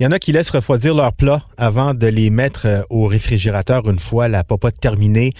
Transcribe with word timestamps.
Il 0.00 0.04
y 0.04 0.06
en 0.06 0.12
a 0.12 0.18
qui 0.18 0.32
laissent 0.32 0.48
refroidir 0.48 0.94
leurs 0.94 1.12
plats 1.12 1.42
avant 1.58 1.92
de 1.92 2.06
les 2.06 2.30
mettre 2.30 2.62
euh, 2.64 2.80
au 2.88 3.06
réfrigérateur 3.06 3.86
une 3.90 3.98
fois 3.98 4.28
la 4.28 4.44
popote 4.44 4.80
terminée. 4.80 5.34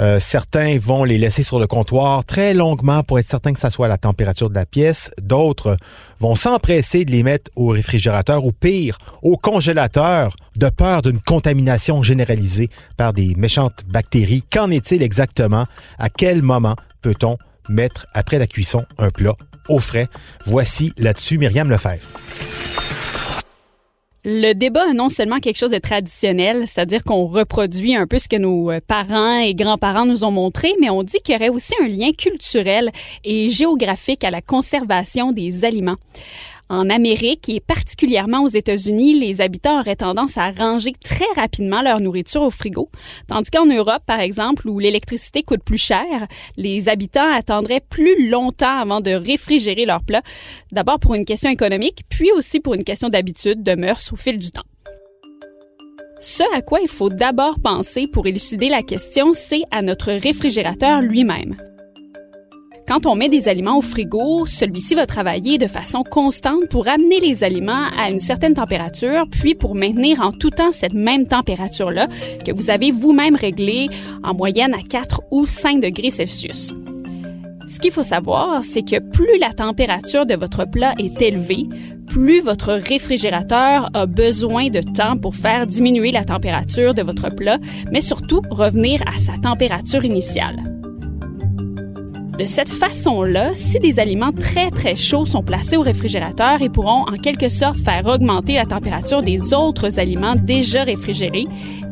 Euh, 0.00 0.20
certains 0.20 0.78
vont 0.78 1.02
les 1.02 1.18
laisser 1.18 1.42
sur 1.42 1.58
le 1.58 1.66
comptoir 1.66 2.24
très 2.24 2.54
longuement 2.54 3.02
pour 3.02 3.18
être 3.18 3.26
certain 3.26 3.52
que 3.52 3.58
ça 3.58 3.70
soit 3.70 3.88
la 3.88 3.98
température 3.98 4.50
de 4.50 4.54
la 4.54 4.66
pièce. 4.66 5.10
D'autres 5.20 5.76
vont 6.20 6.36
s'empresser 6.36 7.04
de 7.04 7.10
les 7.10 7.24
mettre 7.24 7.50
au 7.56 7.66
réfrigérateur 7.66 8.44
ou 8.44 8.52
pire, 8.52 8.98
au 9.22 9.36
congélateur 9.36 10.36
de 10.54 10.68
peur 10.68 11.02
d'une 11.02 11.18
contamination 11.18 12.04
généralisée 12.04 12.70
par 12.96 13.14
des 13.14 13.34
méchantes 13.34 13.82
bactéries. 13.88 14.44
Qu'en 14.48 14.70
est-il 14.70 15.02
exactement? 15.02 15.66
À 15.98 16.08
quel 16.08 16.42
moment 16.42 16.76
peut-on 17.02 17.36
mettre 17.68 18.06
après 18.14 18.38
la 18.38 18.46
cuisson 18.46 18.84
un 18.96 19.10
plat 19.10 19.34
au 19.68 19.80
frais? 19.80 20.06
Voici 20.46 20.92
là-dessus 20.98 21.36
Myriam 21.36 21.68
Lefebvre. 21.68 22.06
Le 24.26 24.54
débat 24.54 24.86
est 24.88 24.94
non 24.94 25.10
seulement 25.10 25.38
quelque 25.38 25.58
chose 25.58 25.70
de 25.70 25.78
traditionnel, 25.78 26.66
c'est-à-dire 26.66 27.04
qu'on 27.04 27.26
reproduit 27.26 27.94
un 27.94 28.06
peu 28.06 28.18
ce 28.18 28.26
que 28.26 28.36
nos 28.36 28.70
euh, 28.70 28.80
parents 28.86 29.36
et 29.36 29.54
grands-parents 29.54 30.06
nous 30.06 30.24
ont 30.24 30.30
montré, 30.30 30.72
mais 30.80 30.88
on 30.88 31.02
dit 31.02 31.18
qu'il 31.22 31.34
y 31.34 31.36
aurait 31.36 31.50
aussi 31.50 31.74
un 31.82 31.88
lien 31.88 32.10
culturel 32.16 32.90
et 33.22 33.50
géographique 33.50 34.24
à 34.24 34.30
la 34.30 34.40
conservation 34.40 35.30
des 35.30 35.66
aliments. 35.66 35.96
En 36.70 36.88
Amérique 36.88 37.48
et 37.48 37.60
particulièrement 37.60 38.42
aux 38.42 38.48
États-Unis, 38.48 39.18
les 39.18 39.40
habitants 39.40 39.80
auraient 39.80 39.96
tendance 39.96 40.38
à 40.38 40.50
ranger 40.50 40.92
très 40.92 41.26
rapidement 41.36 41.82
leur 41.82 42.00
nourriture 42.00 42.42
au 42.42 42.50
frigo, 42.50 42.90
tandis 43.28 43.50
qu'en 43.50 43.66
Europe, 43.66 44.02
par 44.06 44.20
exemple, 44.20 44.68
où 44.68 44.78
l'électricité 44.78 45.42
coûte 45.42 45.62
plus 45.62 45.78
cher, 45.78 46.06
les 46.56 46.88
habitants 46.88 47.30
attendraient 47.32 47.84
plus 47.88 48.28
longtemps 48.30 48.78
avant 48.78 49.00
de 49.00 49.10
réfrigérer 49.10 49.84
leurs 49.84 50.02
plats, 50.02 50.22
d'abord 50.72 50.98
pour 50.98 51.14
une 51.14 51.26
question 51.26 51.50
économique, 51.50 52.02
puis 52.08 52.30
aussi 52.32 52.60
pour 52.60 52.74
une 52.74 52.84
question 52.84 53.10
d'habitude, 53.10 53.62
de 53.62 53.74
mœurs 53.74 54.12
au 54.12 54.16
fil 54.16 54.38
du 54.38 54.50
temps. 54.50 54.64
Ce 56.20 56.42
à 56.56 56.62
quoi 56.62 56.80
il 56.80 56.88
faut 56.88 57.10
d'abord 57.10 57.60
penser 57.60 58.06
pour 58.06 58.26
élucider 58.26 58.70
la 58.70 58.82
question, 58.82 59.32
c'est 59.34 59.62
à 59.70 59.82
notre 59.82 60.10
réfrigérateur 60.12 61.02
lui-même. 61.02 61.56
Quand 62.86 63.06
on 63.06 63.14
met 63.14 63.30
des 63.30 63.48
aliments 63.48 63.78
au 63.78 63.80
frigo, 63.80 64.44
celui-ci 64.44 64.94
va 64.94 65.06
travailler 65.06 65.56
de 65.56 65.66
façon 65.66 66.02
constante 66.02 66.68
pour 66.68 66.86
amener 66.86 67.18
les 67.18 67.42
aliments 67.42 67.86
à 67.98 68.10
une 68.10 68.20
certaine 68.20 68.52
température, 68.52 69.24
puis 69.30 69.54
pour 69.54 69.74
maintenir 69.74 70.20
en 70.20 70.32
tout 70.32 70.50
temps 70.50 70.70
cette 70.70 70.92
même 70.92 71.26
température-là 71.26 72.08
que 72.44 72.52
vous 72.52 72.70
avez 72.70 72.90
vous-même 72.90 73.36
réglée 73.36 73.88
en 74.22 74.34
moyenne 74.34 74.74
à 74.74 74.82
4 74.82 75.22
ou 75.30 75.46
5 75.46 75.80
degrés 75.80 76.10
Celsius. 76.10 76.74
Ce 77.66 77.78
qu'il 77.78 77.90
faut 77.90 78.02
savoir, 78.02 78.62
c'est 78.62 78.82
que 78.82 79.00
plus 79.00 79.38
la 79.38 79.54
température 79.54 80.26
de 80.26 80.34
votre 80.34 80.68
plat 80.70 80.92
est 80.98 81.22
élevée, 81.22 81.66
plus 82.06 82.42
votre 82.42 82.74
réfrigérateur 82.74 83.88
a 83.94 84.04
besoin 84.04 84.68
de 84.68 84.80
temps 84.80 85.16
pour 85.16 85.34
faire 85.34 85.66
diminuer 85.66 86.12
la 86.12 86.26
température 86.26 86.92
de 86.92 87.02
votre 87.02 87.34
plat, 87.34 87.56
mais 87.90 88.02
surtout 88.02 88.42
revenir 88.50 89.02
à 89.06 89.18
sa 89.18 89.38
température 89.38 90.04
initiale. 90.04 90.73
De 92.38 92.44
cette 92.44 92.68
façon-là, 92.68 93.50
si 93.54 93.78
des 93.78 94.00
aliments 94.00 94.32
très 94.32 94.70
très 94.72 94.96
chauds 94.96 95.24
sont 95.24 95.44
placés 95.44 95.76
au 95.76 95.82
réfrigérateur, 95.82 96.60
ils 96.60 96.70
pourront 96.70 97.04
en 97.06 97.16
quelque 97.16 97.48
sorte 97.48 97.78
faire 97.78 98.06
augmenter 98.06 98.54
la 98.54 98.66
température 98.66 99.22
des 99.22 99.54
autres 99.54 100.00
aliments 100.00 100.34
déjà 100.34 100.82
réfrigérés 100.82 101.46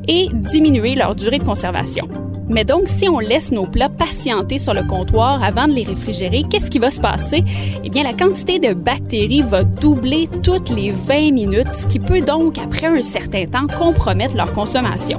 et 0.09 0.29
diminuer 0.33 0.97
leur 0.97 1.15
durée 1.15 1.39
de 1.39 1.45
conservation. 1.45 2.09
Mais 2.49 2.65
donc, 2.65 2.89
si 2.89 3.09
on 3.09 3.21
laisse 3.21 3.53
nos 3.53 3.67
plats 3.67 3.89
patienter 3.89 4.59
sur 4.59 4.75
le 4.75 4.83
comptoir 4.83 5.45
avant 5.45 5.69
de 5.69 5.75
les 5.75 5.85
réfrigérer, 5.85 6.43
qu'est-ce 6.51 6.73
qui 6.73 6.81
va 6.81 6.91
se 6.91 7.01
passer? 7.01 7.45
Eh 7.85 7.89
bien, 7.89 8.03
la 8.03 8.13
quantité 8.13 8.59
de 8.59 8.75
bactéries 8.75 9.43
va 9.43 9.63
doubler 9.63 10.29
toutes 10.43 10.71
les 10.71 10.91
20 10.91 11.33
minutes, 11.33 11.73
ce 11.73 11.87
qui 11.87 12.01
peut 12.01 12.21
donc, 12.21 12.59
après 12.59 12.89
un 12.89 13.01
certain 13.01 13.47
temps, 13.47 13.69
compromettre 13.79 14.37
leur 14.37 14.51
consommation. 14.51 15.19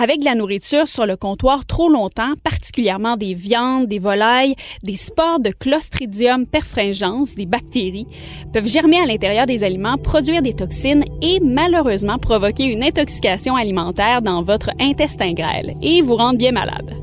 Avec 0.00 0.22
la 0.22 0.36
nourriture 0.36 0.86
sur 0.86 1.06
le 1.06 1.16
comptoir 1.16 1.66
trop 1.66 1.88
longtemps, 1.88 2.34
particulièrement 2.44 3.16
des 3.16 3.34
viandes, 3.34 3.86
des 3.86 3.98
volailles, 3.98 4.54
des 4.84 4.94
spores 4.94 5.40
de 5.40 5.50
Clostridium 5.50 6.46
perfringens, 6.46 7.34
des 7.34 7.46
bactéries, 7.46 8.06
peuvent 8.52 8.68
germer 8.68 9.00
à 9.00 9.06
l'intérieur 9.06 9.46
des 9.46 9.64
aliments, 9.64 9.96
produire 9.98 10.40
des 10.40 10.54
toxines 10.54 11.04
et 11.20 11.40
malheureusement 11.40 12.18
provoquer 12.18 12.64
une 12.66 12.84
intoxication 12.84 13.56
alimentaire 13.56 14.22
dans 14.22 14.42
votre 14.42 14.70
intestin 14.78 15.32
grêle 15.32 15.74
et 15.82 16.00
vous 16.00 16.14
rendre 16.14 16.38
bien 16.38 16.52
malade. 16.52 16.94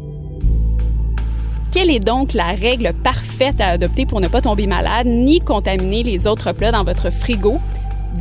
Quelle 1.74 1.90
est 1.90 2.00
donc 2.00 2.34
la 2.34 2.54
règle 2.54 2.94
parfaite 3.04 3.60
à 3.60 3.68
adopter 3.68 4.06
pour 4.06 4.22
ne 4.22 4.30
pas 4.30 4.40
tomber 4.40 4.68
malade 4.68 5.08
ni 5.08 5.42
contaminer 5.42 6.04
les 6.04 6.28
autres 6.28 6.54
plats 6.54 6.72
dans 6.72 6.86
votre 6.86 7.12
frigo? 7.12 7.58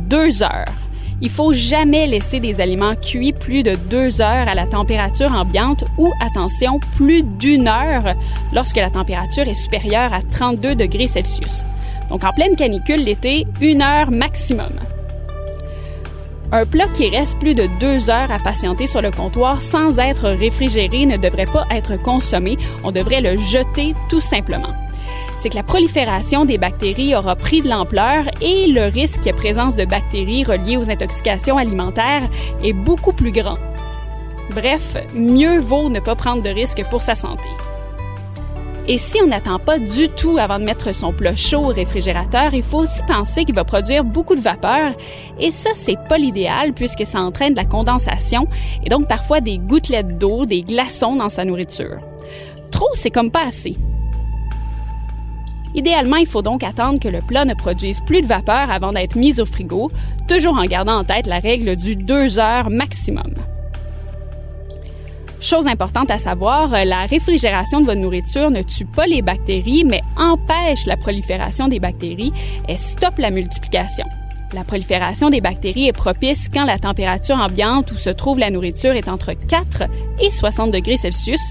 Deux 0.09 0.43
heures. 0.43 0.84
Il 1.21 1.29
faut 1.29 1.53
jamais 1.53 2.07
laisser 2.07 2.39
des 2.39 2.59
aliments 2.59 2.95
cuits 2.95 3.33
plus 3.33 3.63
de 3.63 3.75
deux 3.89 4.21
heures 4.21 4.49
à 4.49 4.55
la 4.55 4.67
température 4.67 5.31
ambiante 5.31 5.85
ou, 5.97 6.11
attention, 6.21 6.79
plus 6.97 7.23
d'une 7.23 7.67
heure 7.67 8.15
lorsque 8.53 8.75
la 8.75 8.89
température 8.89 9.47
est 9.47 9.53
supérieure 9.53 10.13
à 10.13 10.21
32 10.21 10.75
degrés 10.75 11.07
Celsius. 11.07 11.63
Donc 12.09 12.23
en 12.23 12.33
pleine 12.33 12.55
canicule 12.55 13.03
l'été, 13.03 13.47
une 13.61 13.81
heure 13.81 14.11
maximum. 14.11 14.71
Un 16.51 16.65
plat 16.65 16.87
qui 16.93 17.09
reste 17.09 17.39
plus 17.39 17.55
de 17.55 17.67
deux 17.79 18.09
heures 18.09 18.31
à 18.31 18.39
patienter 18.39 18.85
sur 18.85 19.01
le 19.01 19.11
comptoir 19.11 19.61
sans 19.61 19.97
être 19.97 20.29
réfrigéré 20.29 21.05
ne 21.05 21.17
devrait 21.17 21.47
pas 21.47 21.65
être 21.71 21.97
consommé, 22.01 22.57
on 22.83 22.91
devrait 22.91 23.21
le 23.21 23.37
jeter 23.37 23.95
tout 24.09 24.21
simplement 24.21 24.84
c'est 25.37 25.49
que 25.49 25.55
la 25.55 25.63
prolifération 25.63 26.45
des 26.45 26.57
bactéries 26.57 27.15
aura 27.15 27.35
pris 27.35 27.61
de 27.61 27.69
l'ampleur 27.69 28.25
et 28.41 28.67
le 28.67 28.85
risque 28.85 29.23
de 29.23 29.31
présence 29.31 29.75
de 29.75 29.85
bactéries 29.85 30.43
reliées 30.43 30.77
aux 30.77 30.89
intoxications 30.89 31.57
alimentaires 31.57 32.23
est 32.63 32.73
beaucoup 32.73 33.13
plus 33.13 33.31
grand. 33.31 33.57
Bref, 34.53 34.95
mieux 35.13 35.59
vaut 35.59 35.89
ne 35.89 35.99
pas 35.99 36.15
prendre 36.15 36.41
de 36.41 36.49
risques 36.49 36.83
pour 36.89 37.01
sa 37.01 37.15
santé. 37.15 37.49
Et 38.87 38.99
si 38.99 39.19
on 39.19 39.27
n'attend 39.27 39.57
pas 39.57 39.79
du 39.79 40.09
tout 40.09 40.37
avant 40.37 40.59
de 40.59 40.63
mettre 40.63 40.93
son 40.93 41.11
plat 41.11 41.35
chaud 41.35 41.65
au 41.65 41.73
réfrigérateur, 41.73 42.53
il 42.53 42.61
faut 42.61 42.79
aussi 42.79 43.01
penser 43.07 43.43
qu'il 43.43 43.55
va 43.55 43.63
produire 43.63 44.03
beaucoup 44.03 44.35
de 44.35 44.41
vapeur. 44.41 44.91
Et 45.39 45.49
ça, 45.49 45.71
c'est 45.73 45.97
pas 46.07 46.19
l'idéal 46.19 46.73
puisque 46.73 47.03
ça 47.03 47.19
entraîne 47.19 47.53
de 47.53 47.57
la 47.57 47.65
condensation 47.65 48.47
et 48.83 48.89
donc 48.89 49.07
parfois 49.07 49.41
des 49.41 49.57
gouttelettes 49.57 50.19
d'eau, 50.19 50.45
des 50.45 50.61
glaçons 50.61 51.15
dans 51.15 51.29
sa 51.29 51.45
nourriture. 51.45 51.97
Trop, 52.71 52.89
c'est 52.93 53.09
comme 53.09 53.31
pas 53.31 53.47
assez. 53.47 53.75
Idéalement, 55.75 56.15
il 56.15 56.25
faut 56.25 56.41
donc 56.41 56.63
attendre 56.63 56.99
que 56.99 57.09
le 57.09 57.19
plat 57.19 57.43
ne 57.45 57.53
produise 57.53 57.99
plus 57.99 58.21
de 58.21 58.27
vapeur 58.27 58.71
avant 58.71 58.93
d'être 58.93 59.15
mis 59.15 59.39
au 59.41 59.45
frigo, 59.45 59.91
toujours 60.27 60.57
en 60.57 60.65
gardant 60.65 60.99
en 60.99 61.03
tête 61.03 61.27
la 61.27 61.39
règle 61.39 61.75
du 61.75 61.95
2 61.95 62.39
heures 62.39 62.69
maximum. 62.69 63.33
Chose 65.41 65.67
importante 65.67 66.09
à 66.09 66.17
savoir, 66.17 66.69
la 66.85 67.05
réfrigération 67.05 67.81
de 67.81 67.85
votre 67.85 67.99
nourriture 67.99 68.49
ne 68.49 68.61
tue 68.61 68.85
pas 68.85 69.05
les 69.05 69.21
bactéries, 69.21 69.83
mais 69.83 70.01
empêche 70.17 70.85
la 70.87 70.97
prolifération 70.97 71.67
des 71.67 71.79
bactéries 71.79 72.31
et 72.69 72.77
stoppe 72.77 73.19
la 73.19 73.29
multiplication. 73.29 74.05
La 74.53 74.63
prolifération 74.63 75.29
des 75.29 75.41
bactéries 75.41 75.87
est 75.87 75.93
propice 75.93 76.49
quand 76.53 76.65
la 76.65 76.77
température 76.79 77.35
ambiante 77.35 77.91
où 77.91 77.97
se 77.97 78.09
trouve 78.09 78.39
la 78.39 78.51
nourriture 78.51 78.93
est 78.93 79.09
entre 79.09 79.33
4 79.33 79.83
et 80.19 80.31
60 80.31 80.71
degrés 80.71 80.97
Celsius. 80.97 81.41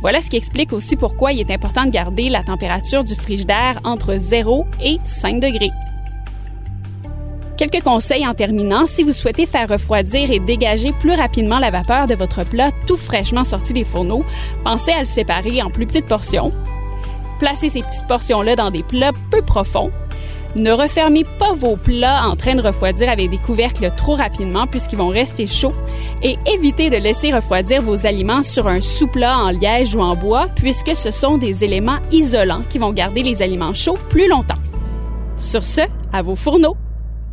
Voilà 0.00 0.20
ce 0.20 0.30
qui 0.30 0.36
explique 0.36 0.72
aussi 0.72 0.96
pourquoi 0.96 1.32
il 1.32 1.40
est 1.40 1.52
important 1.52 1.84
de 1.84 1.90
garder 1.90 2.28
la 2.28 2.42
température 2.42 3.04
du 3.04 3.14
frigidaire 3.14 3.80
entre 3.84 4.16
0 4.18 4.66
et 4.82 4.98
5 5.04 5.40
degrés. 5.40 5.72
Quelques 7.56 7.82
conseils 7.82 8.26
en 8.26 8.34
terminant. 8.34 8.84
Si 8.86 9.02
vous 9.02 9.14
souhaitez 9.14 9.46
faire 9.46 9.68
refroidir 9.68 10.30
et 10.30 10.38
dégager 10.38 10.92
plus 10.92 11.14
rapidement 11.14 11.58
la 11.58 11.70
vapeur 11.70 12.06
de 12.06 12.14
votre 12.14 12.44
plat 12.44 12.70
tout 12.86 12.98
fraîchement 12.98 13.44
sorti 13.44 13.72
des 13.72 13.84
fourneaux, 13.84 14.24
pensez 14.62 14.92
à 14.92 15.00
le 15.00 15.06
séparer 15.06 15.62
en 15.62 15.70
plus 15.70 15.86
petites 15.86 16.06
portions. 16.06 16.52
Placez 17.38 17.70
ces 17.70 17.82
petites 17.82 18.06
portions-là 18.06 18.56
dans 18.56 18.70
des 18.70 18.82
plats 18.82 19.12
peu 19.30 19.40
profonds 19.40 19.90
ne 20.56 20.72
refermez 20.72 21.24
pas 21.38 21.52
vos 21.54 21.76
plats 21.76 22.26
en 22.26 22.36
train 22.36 22.54
de 22.54 22.62
refroidir 22.62 23.08
avec 23.08 23.30
des 23.30 23.38
couvercles 23.38 23.90
trop 23.96 24.14
rapidement 24.14 24.66
puisqu'ils 24.66 24.98
vont 24.98 25.08
rester 25.08 25.46
chauds 25.46 25.74
et 26.22 26.36
évitez 26.46 26.90
de 26.90 26.96
laisser 26.96 27.32
refroidir 27.32 27.82
vos 27.82 28.06
aliments 28.06 28.42
sur 28.42 28.66
un 28.66 28.80
sous-plat 28.80 29.38
en 29.38 29.50
liège 29.50 29.94
ou 29.94 30.00
en 30.00 30.16
bois 30.16 30.48
puisque 30.56 30.96
ce 30.96 31.10
sont 31.10 31.38
des 31.38 31.64
éléments 31.64 31.98
isolants 32.10 32.62
qui 32.68 32.78
vont 32.78 32.92
garder 32.92 33.22
les 33.22 33.42
aliments 33.42 33.74
chauds 33.74 33.98
plus 34.08 34.28
longtemps. 34.28 34.54
Sur 35.36 35.64
ce, 35.64 35.82
à 36.12 36.22
vos 36.22 36.36
fourneaux. 36.36 36.76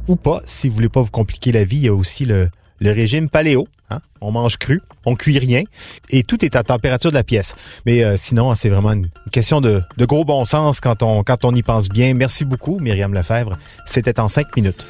Ou 0.08 0.18
pas, 0.18 0.42
si 0.46 0.68
vous 0.68 0.76
voulez 0.76 0.90
pas 0.90 1.02
vous 1.02 1.12
compliquer 1.12 1.54
la 1.54 1.64
vie, 1.64 1.78
il 1.78 1.86
y 1.86 1.88
a 1.88 1.94
aussi 1.94 2.26
le, 2.26 2.50
le 2.84 2.92
régime 2.92 3.30
paléo. 3.30 3.68
Hein? 3.90 4.00
On 4.22 4.32
mange 4.32 4.58
cru, 4.58 4.82
on 5.06 5.16
cuit 5.16 5.40
rien 5.40 5.64
et 6.10 6.24
tout 6.24 6.44
est 6.46 6.56
à 6.56 6.64
température 6.64 7.10
de 7.10 7.16
la 7.16 7.24
pièce. 7.24 7.56
Mais 7.86 8.04
euh, 8.04 8.16
sinon, 8.18 8.54
c'est 8.56 8.70
vraiment 8.70 8.92
une 8.92 9.08
question 9.32 9.62
de, 9.62 9.82
gros 10.00 10.26
bon 10.26 10.46
sens 10.46 10.80
quand 10.80 11.02
on, 11.02 11.24
quand 11.24 11.46
on 11.46 11.56
y 11.56 11.64
pense 11.64 11.90
bien. 11.90 12.14
Merci 12.14 12.46
beaucoup, 12.46 12.80
Myriam 12.80 13.14
Lefebvre. 13.14 13.58
C'était 13.86 14.20
en 14.20 14.30
cinq 14.30 14.56
minutes. 14.56 14.86